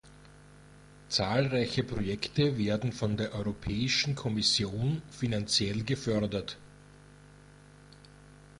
Zahlreiche 1.09 1.83
Projekte 1.83 2.57
werden 2.57 2.91
von 2.91 3.17
der 3.17 3.35
Europäischen 3.35 4.15
Kommission 4.15 5.03
finanziell 5.11 5.83
gefördert. 5.83 6.57